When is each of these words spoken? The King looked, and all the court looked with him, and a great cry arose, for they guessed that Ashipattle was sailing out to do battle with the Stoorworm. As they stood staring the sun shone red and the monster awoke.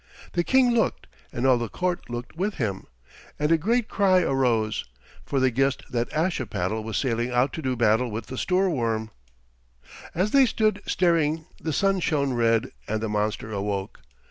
The 0.31 0.43
King 0.43 0.71
looked, 0.73 1.05
and 1.31 1.45
all 1.45 1.59
the 1.59 1.69
court 1.69 2.09
looked 2.09 2.35
with 2.35 2.55
him, 2.55 2.87
and 3.37 3.51
a 3.51 3.55
great 3.59 3.87
cry 3.87 4.21
arose, 4.21 4.83
for 5.27 5.39
they 5.39 5.51
guessed 5.51 5.83
that 5.91 6.11
Ashipattle 6.11 6.83
was 6.83 6.97
sailing 6.97 7.29
out 7.29 7.53
to 7.53 7.61
do 7.61 7.75
battle 7.75 8.09
with 8.09 8.25
the 8.25 8.35
Stoorworm. 8.35 9.11
As 10.15 10.31
they 10.31 10.47
stood 10.47 10.81
staring 10.87 11.45
the 11.61 11.71
sun 11.71 11.99
shone 11.99 12.33
red 12.33 12.71
and 12.87 12.99
the 12.99 13.09
monster 13.09 13.51
awoke. 13.51 13.99